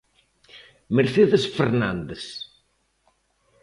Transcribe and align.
Mercedes 0.97 1.43
Fernández. 1.57 2.23